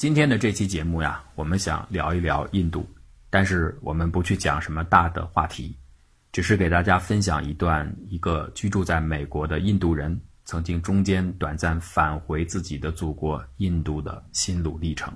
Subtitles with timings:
[0.00, 2.88] 今天的这期节目呀，我们想聊一聊印度，
[3.28, 5.76] 但是我们不去讲什么大的话题，
[6.32, 15.12] 只是给大家分享一段一个居住在美国的印度人曾经中间短暂返回自己的祖国印度的心路历程。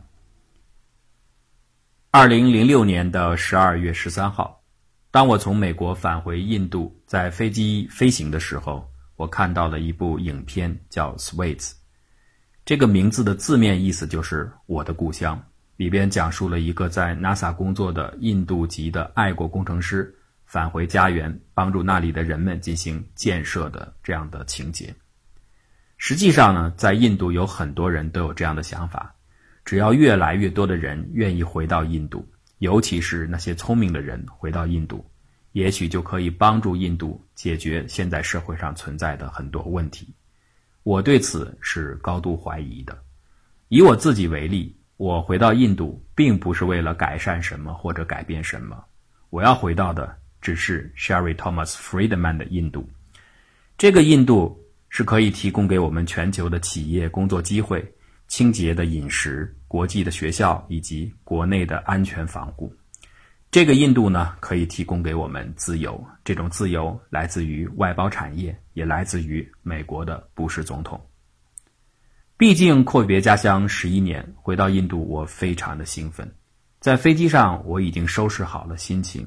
[2.10, 4.60] 二零零六年的十二月十三号，
[5.10, 11.70] 当我从美国返回印度，在飞机飞行的时候，我看到了一部影片，叫《Sweets》。
[12.64, 15.38] 这个名字的字面意思就是“我的故乡”，
[15.76, 20.14] 里边讲述了一个在 NASA 工作的印度籍的爱国工程师
[20.46, 24.94] 返回家园，帮助那里的人们进行建设的这样的情节。
[25.98, 29.14] 实际上呢，在印度有很多人都有这样的想法：
[29.66, 32.26] 只要越来越多的人愿意回到印度，
[32.60, 35.04] 尤其是那些聪明的人回到印度，
[35.52, 40.08] 也许就可以帮助印度解决现在社会上存在的很多问题。
[40.84, 42.96] 我对此是高度怀疑的。
[43.68, 48.84] 以我自己为例，我回到印度并不是为了改善什么或者改变什么，
[49.30, 52.88] 我要回到的只是 Sherry Thomas Friedman 的印度。
[53.76, 57.84] 这个印度是可以提供给我们全球的企业工作机会、
[58.28, 62.72] 清洁的饮食、国际的学校以及国内的安全防护。
[63.54, 66.04] 这个印度呢，可以提供给我们自由。
[66.24, 71.00] 这种自由来自于外包产业，也来自于美国的布什总统。
[72.36, 76.28] 毕竟阔别家乡十一年，回到印度，我非常的兴奋。
[76.80, 79.24] 在飞机上，我已经收拾好了心情，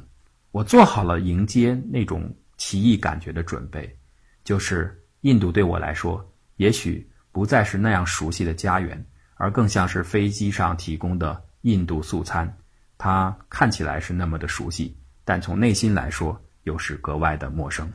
[0.51, 3.97] 我做好了迎接那种奇异感觉的准备。
[4.43, 6.21] 就是印度对我来说，
[6.57, 9.01] 也许不再是那样熟悉的家园，
[9.35, 12.53] 而更像是飞机上提供的印度素餐。
[12.97, 17.91] 它看起来是那么的熟悉，但从内心来说又是格外的陌生。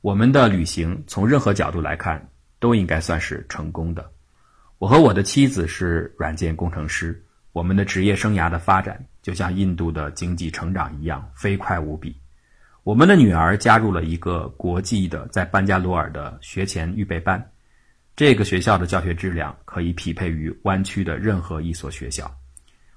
[0.00, 4.10] 我们的旅行从任何角度来看都应该算是成功的。
[4.78, 12.14] 我和我的妻子是软件工程师，我们的职业生涯的发展就像印度的经济成长一样飞快无比。
[12.82, 17.42] 我们的女儿加入了一个国际的在班加罗尔的学前预备班，
[18.14, 22.30] 这个学校的教学质量可以匹配于湾区的任何一所学校。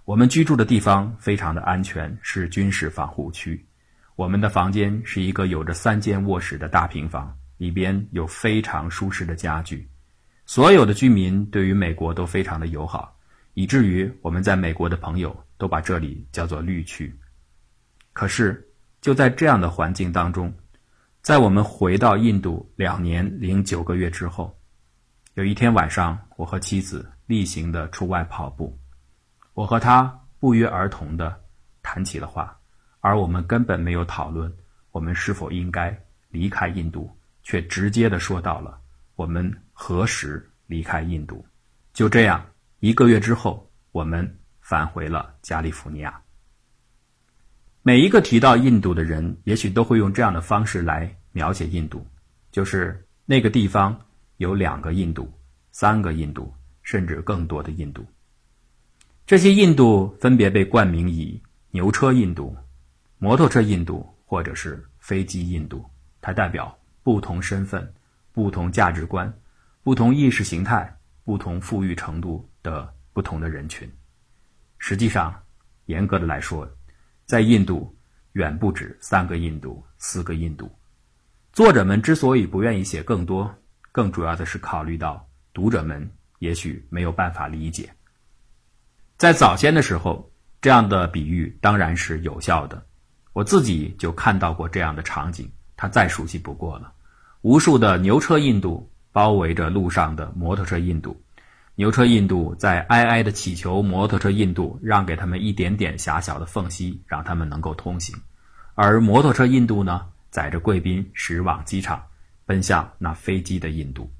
[0.07, 3.67] 我们居住的地方非常的安全，是军事防护区。
[4.15, 9.85] 我们的房间是一个有着三间卧室的大平房，里边有非常舒适的家具。
[10.45, 13.19] 所有的居民对于美国都非常的友好，
[13.53, 17.13] 以至于我们在美国的朋友都把这里叫做绿区。
[18.13, 18.65] 可是
[19.01, 20.53] 就在这样的环境当中，
[21.21, 24.57] 在我们回到印度两年零九个月之后，
[25.33, 28.79] 有一天晚上，我和妻子例行的出外跑步。
[29.57, 30.03] 我和他
[30.39, 31.35] 不约而同的
[31.81, 32.55] 谈起了话，
[32.99, 34.55] 而我们根本没有讨论
[34.91, 37.09] 我们是否应该离开印度，
[37.41, 38.79] 却直接的说到了
[39.15, 41.43] 我们何时离开印度。
[41.91, 42.45] 就这样，
[42.81, 44.31] 一个月之后，我们
[44.61, 46.21] 返回了加利福尼亚。
[47.81, 52.05] 每一个提到印度的人，也许都会用这样的方式来描写印度，
[52.51, 53.99] 就是那个地方
[54.35, 55.33] 有两个印度、
[55.71, 56.53] 三个印度，
[56.83, 58.05] 甚至更多的印度。
[59.27, 62.55] 这些印度分别被冠名以牛车印度、
[63.17, 65.83] 摩托车印度或者是飞机印度，
[66.21, 67.93] 它代表不同身份、
[68.31, 69.37] 不同价值观、
[69.83, 73.91] 不同意识形态、不同富裕程度的不同的人群。
[74.77, 75.37] 实际上，
[75.87, 76.65] 严格的来说，
[77.25, 77.93] 在印度
[78.31, 80.71] 远不止三个印度、四个印度。
[81.51, 83.53] 作者们之所以不愿意写更多，
[83.91, 86.09] 更主要的是考虑到读者们
[86.39, 87.91] 也许没有办法理解。
[89.17, 92.85] 在早先的时候，这样的比喻当然是有效的。
[93.33, 96.93] 我自己就看到过这样的场景，它再熟悉不过了。
[97.41, 101.19] 无数的牛车印度包围着路上的摩托车印度，
[101.73, 108.15] 牛车印度在哀哀的祈求摩托车印度让给他们一点点狭小的缝隙，让他们能够通行。
[108.75, 112.03] 而摩托车印度呢，载着贵宾驶往机场，
[112.45, 114.11] 奔向那飞机的印度。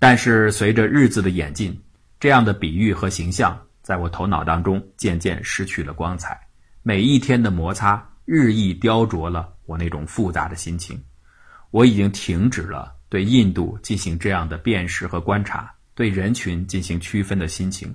[0.00, 1.80] 但是随着日子的演进，
[2.18, 3.56] 这样的比喻和形象。
[3.84, 6.40] 在我头脑当中渐渐失去了光彩，
[6.82, 10.98] 每一天的摩擦日益雕琢了我那种复杂的心情。
[11.70, 17.94] 我已经停止了对印度进行这样的辨识和观察，对人群进行区分的心情。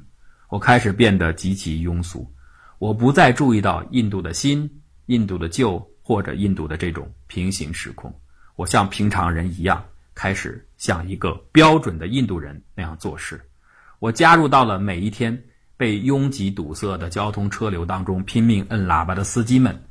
[0.50, 2.32] 我开始变得极其庸俗，
[2.78, 4.70] 我不再注意到印度的新、
[5.08, 8.14] 印度的旧或者印度的这种平行时空。
[8.56, 9.84] 我像平常人一样，
[10.14, 13.44] 开始像一个标准的印度人那样做事。
[13.98, 15.36] 我加入到了每一天。
[15.80, 19.82] 被拥挤堵塞的交通车流当中拼命摁喇叭的司机们，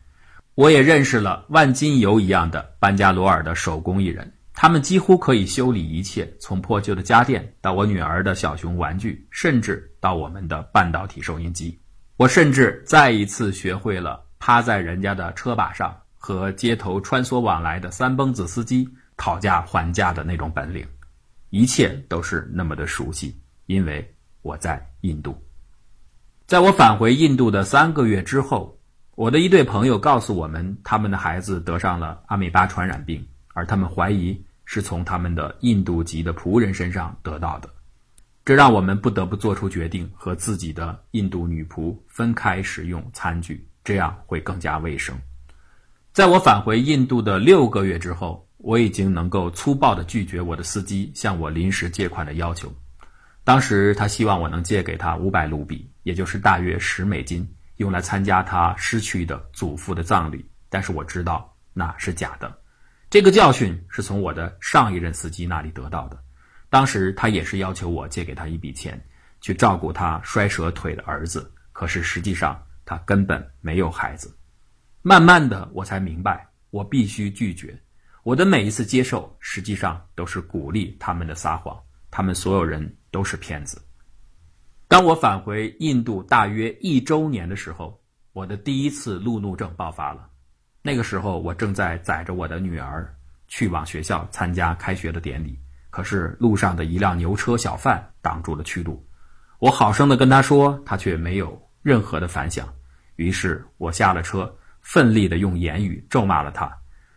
[0.54, 11.80] 我也认识了万金油一样的班加罗尔的手工艺人，他们几乎可以修理一切，从破旧的家电到我女儿的小熊玩具，甚至到我们的半导体收音机。
[12.18, 18.86] 我甚至再一次学会了趴在人家的车把上和街头穿梭往来的三蹦子司机
[19.16, 20.86] 讨价还价的那种本领。
[21.48, 24.06] 一切都是那么的熟悉，因为
[24.42, 25.34] 我在印度。
[26.48, 28.78] 在我返回印度的三个月之后，
[29.16, 33.22] 我的一对朋友告诉我们，他们的孩子得上了阿米巴传染病，
[33.52, 34.42] 而他们怀疑。
[34.64, 37.70] 是从他们的印度籍的仆人身上得到的，
[38.44, 45.18] 这让我们不得不做出决定，和自己的印度女仆分开使用餐具，这样会更加卫生。
[46.12, 52.70] 在我返回印度的六个月之后，我已经能够粗暴地拒绝我的司机向我临时借款的要求。
[53.44, 57.46] 当时他希望我能借给他五百卢比，也就是大约十美金，
[57.76, 60.50] 用来参加他失去的祖父的葬礼。
[60.70, 62.58] 但是我知道那是假的。
[63.10, 66.18] 这个教训是从我的上一任司机那里得到的，
[66.70, 68.98] 当时他也是要求我借给他一笔钱，
[69.42, 71.52] 去照顾他摔折腿的儿子。
[71.72, 74.34] 可是实际上他根本没有孩子。
[75.02, 77.78] 慢慢的，我才明白，我必须拒绝。
[78.22, 81.78] 我的每一次接受，实际上都是鼓励他们的撒谎。
[82.10, 83.78] 他们所有人都是骗子。
[84.88, 88.00] 当我返回印度大约一周年的时候，
[88.32, 90.26] 我的第一次路怒症爆发了。
[90.80, 93.14] 那个时候，我正在载着我的女儿
[93.48, 95.58] 去往学校参加开学的典礼，
[95.90, 99.06] 可是路上的一辆牛车小贩挡住了去路。
[99.58, 102.66] 我好声的跟他说，他却没有任何的反响。
[103.16, 104.50] 于是我下了车，
[104.80, 106.74] 奋力的用言语咒骂了他。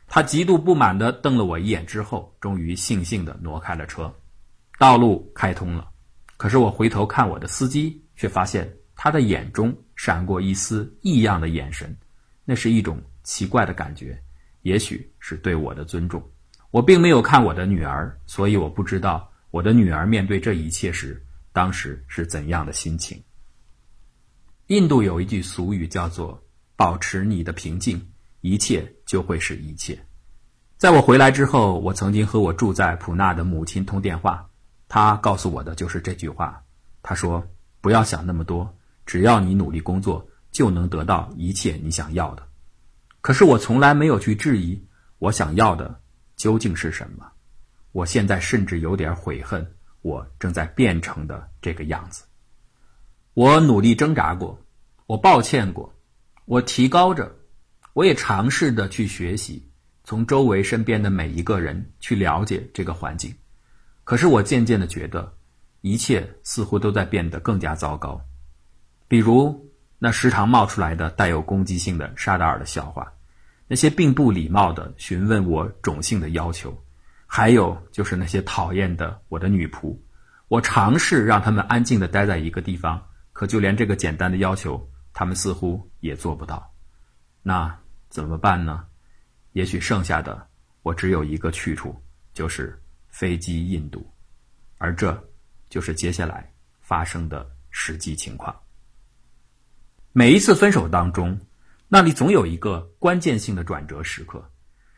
[0.07, 4.13] 他极度不满的瞪了我一眼之后，终于悻悻的挪开了车。
[4.77, 5.87] 道路开通了，
[6.41, 11.95] 可是我回头看我的司机，却发现他的眼中闪过一丝异样的眼神，
[12.45, 12.99] 那是一种。
[13.23, 14.19] 奇怪的感觉，
[14.63, 16.19] 也许是对我的尊重。
[16.71, 21.23] 我并没有看我的女儿，所以我不知道我的女儿面对这一切时，
[21.53, 23.21] 当时是怎样的心情。
[24.65, 26.43] 印度有一句俗语叫做
[26.75, 28.03] “保持你的平静，
[28.41, 30.03] 一切就会是一切”。
[30.75, 34.49] 在我回来之后，我曾经和我住在普纳的母亲通电话，
[34.93, 36.61] 他告诉我的就是这句话。
[37.01, 37.41] 他说
[37.79, 42.45] ：“不要想那么多，只要你努力工作，就能得到一切你想要的。”
[43.21, 44.85] 可是我从来没有去质疑
[45.17, 46.01] 我想要的
[46.35, 47.25] 究竟是什么。
[47.93, 49.65] 我现在甚至有点悔恨，
[50.01, 52.25] 我正在变成的这个样子。
[53.33, 54.59] 我努力挣扎过，
[55.05, 55.95] 我抱歉过，
[56.43, 57.33] 我提高着，
[57.93, 59.71] 我也尝试的去学习，
[60.03, 63.33] 从周围身边的每一个人去了解这个环境。
[64.11, 65.31] 可是我渐渐的觉得，
[65.79, 68.19] 一切似乎都在变得更加糟糕。
[69.07, 69.71] 比如。
[70.03, 73.13] 那时常冒出来的带有攻击性的沙达尔的笑话，
[73.67, 76.75] 那些并不礼貌的询问我种姓的要求，
[77.27, 79.95] 还有就是那些讨厌的我的女仆，
[80.47, 86.73] 我尝试让他们安静的待在一个地方，可就连这个简单的要求，他们似乎也做不到。
[87.43, 87.79] 那
[88.09, 88.83] 怎么办呢？
[89.53, 90.47] 也许剩下的
[90.81, 91.95] 我只有一个去处，
[92.33, 92.77] 就是
[93.11, 94.03] 飞机印度，
[94.79, 95.29] 而这
[95.69, 98.53] 就是接下来发生的实际情况。
[100.11, 101.39] 每一次分手当中，
[101.87, 104.43] 那里总有一个关键性的转折时刻。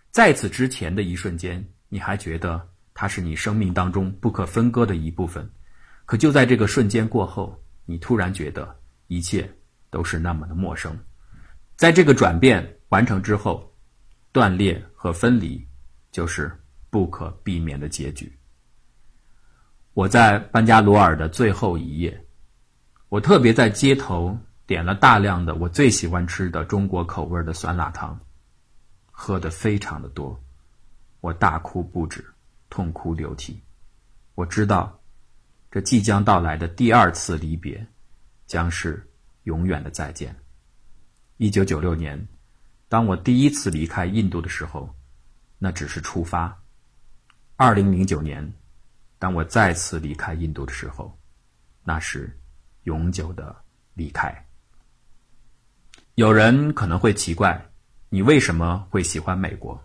[0.09, 5.47] 在此之前的一瞬间，你还觉得它是你生命当中不可分割的一部分。
[6.05, 9.51] 可就在这个瞬间过后，你突然觉得一切
[9.89, 10.97] 都是那么的陌生。
[11.75, 13.75] 在这个转变完成之后，
[14.31, 15.63] 断裂和分离
[16.11, 16.51] 就是
[16.93, 18.31] 不可避免的结局。
[19.95, 22.25] 我在班加罗尔的最后一夜，
[23.09, 24.37] 我特别在街头。
[24.65, 28.17] 点了大量的我最喜欢吃的中国口味的酸辣汤，
[29.11, 30.41] 喝的非常的多，
[31.19, 32.23] 我大哭不止，
[32.69, 33.61] 痛哭流涕。
[34.35, 35.01] 我知道，
[35.69, 37.85] 这即将到来的第二次离别，
[38.47, 39.05] 将是
[39.43, 40.33] 永远的再见。
[41.35, 42.25] 一九九六年，
[42.87, 44.95] 当我第一次离开印度的时候，
[45.59, 46.62] 那只是出发。
[47.55, 48.51] 二零零九年，
[49.19, 51.15] 当我再次离开印度的时候，
[51.83, 52.35] 那是
[52.83, 53.55] 永久的
[53.93, 54.33] 离开。
[56.15, 57.63] 有人可能会奇怪，
[58.09, 59.79] 你为什么会喜欢美国？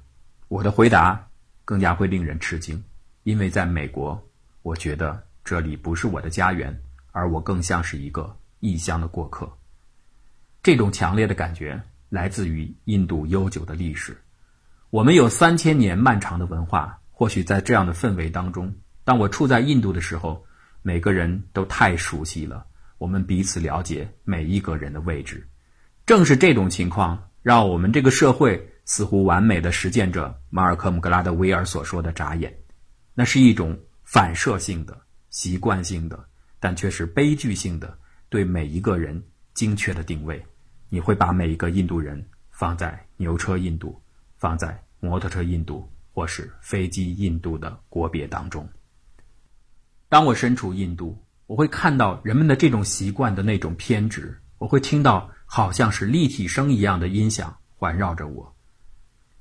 [0.49, 1.29] 我的回答
[1.67, 2.83] 更加会令人吃惊，
[3.25, 4.19] 因为在美国，
[4.63, 6.75] 我觉得这里不是我的家园，
[7.13, 9.47] 而我更像是一个异乡的过客。
[10.63, 14.17] 这种强烈的感觉来自于印度悠久的历史，
[14.89, 16.99] 我们有三千年漫长的文化。
[17.19, 18.73] 或许在这样的氛围当中，
[19.03, 20.47] 当我处在印度的时候，
[20.83, 22.65] 每个人都太熟悉了，
[22.97, 25.45] 我们彼此了解每一个人的位置。
[26.07, 32.57] 正是这种情况，让我们这个社会似乎完美的实践着马尔科姆·格拉德威尔所说的眨眼，
[33.15, 34.97] 那是一种反射性的、
[35.29, 36.25] 习惯性的，
[36.61, 37.99] 但却是悲剧性的
[38.29, 39.21] 对每一个人
[39.55, 40.41] 精确的定位。
[40.89, 44.01] 你会把每一个印度人放在牛车印度、
[44.37, 48.69] 放在摩托车印度或是飞机印度的国别当中。
[50.09, 58.53] 当我身处印度，我会看到人们的这种习惯的那种偏执，我会听到好像是立体声一样的音响环绕着我。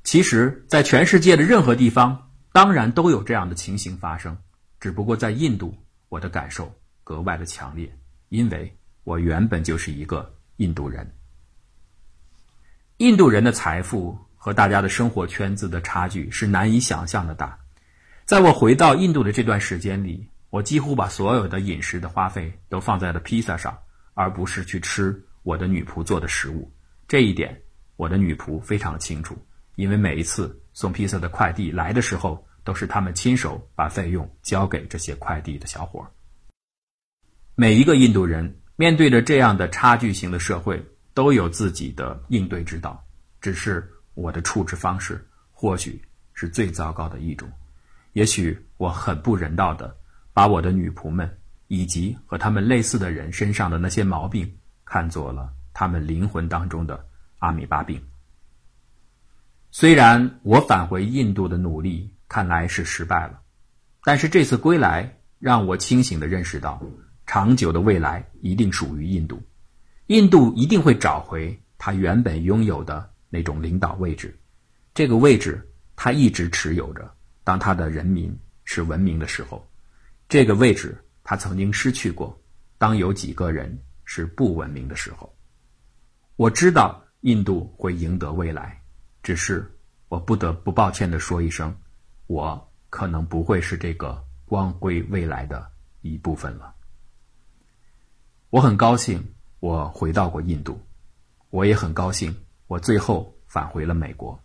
[0.03, 4.37] 其实，在全世界的任何地方，当然都有这样的情形发生。
[4.79, 5.75] 只不过在印度，
[6.09, 6.71] 我的感受
[7.03, 7.91] 格外的强烈，
[8.29, 8.71] 因为
[9.03, 11.11] 我原本就是一个印度人。
[12.97, 14.15] 印度人的财富
[14.47, 17.59] 和大家的生活圈子的差距是难以想象的大。
[18.23, 23.77] 在我回到印度的这段时间里，我几乎把所有的饮食的花费都放在了披萨上，
[24.13, 26.71] 而不是去吃我的女仆做的食物。
[27.09, 27.61] 这一点，
[27.97, 29.37] 我的女仆非常清楚。
[29.75, 36.09] 因为每一次送披萨的快递来的时候，都是他们亲手把费用交给这些快递的小伙。
[37.53, 40.81] 每一个印度人面对着这样的差距型的社会，
[41.13, 43.03] 都有自己的应对之道。
[43.41, 43.87] 只是
[44.17, 46.01] 我的处置方式或许
[46.33, 47.47] 是最糟糕的一种。
[48.13, 49.95] 也许我很不人道的
[50.33, 51.29] 把我的女仆们
[51.67, 54.51] 以及和他们类似的人身上的那些毛病
[54.83, 57.05] 看作了他们灵魂当中的
[57.37, 58.01] 阿米巴病。
[59.69, 63.39] 虽然我返回印度的努力看来是失败了，
[64.03, 66.81] 但是这次归来让我清醒地认识到，
[67.27, 69.39] 长久的未来一定属于印度，
[70.07, 74.37] 印度一定会找回它原本拥有的那种领导位置，
[74.93, 77.13] 这个位置他一直持有着。
[77.43, 79.65] 当他的人民是文明的时候，
[80.27, 82.37] 这个位置他曾经失去过。
[82.77, 85.33] 当有几个人是不文明的时候，
[86.35, 88.79] 我知道印度会赢得未来。
[89.23, 89.65] 只是，
[90.09, 91.75] 我不得不抱歉地说一声，
[92.27, 95.69] 我可能不会是这个光辉未来的
[96.01, 96.73] 一部分了。
[98.49, 99.21] 我很高兴
[99.59, 100.79] 我回到过印度，
[101.49, 102.33] 我也很高兴
[102.67, 104.39] 我最后返回了美国。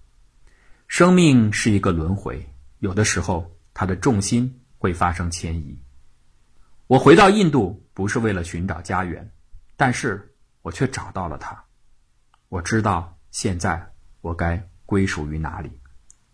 [0.88, 2.44] 生命是一个轮回，
[2.78, 5.78] 有的时候它的重心会发生迁移。
[6.86, 9.30] 我回到印度不是为了寻找家园，
[9.76, 11.62] 但是我却找到了它。
[12.48, 14.66] 我知道现在我该。
[14.84, 15.70] 归属于哪里？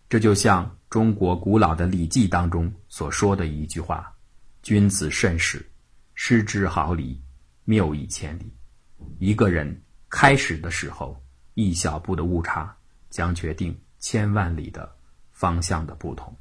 [0.09, 4.13] 这就像中国古老的《礼记》当中所说的一句话
[4.61, 5.65] ：“君子慎始，
[6.13, 7.21] 失之毫厘，
[7.63, 8.53] 谬以千里。”
[9.17, 11.23] 一个人开始的时候，
[11.61, 12.73] 一小步的误差，
[13.09, 14.89] 将决定千万里的
[15.33, 16.33] 方向的不同。